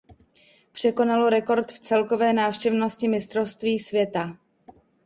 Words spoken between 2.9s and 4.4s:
mistrovství světa.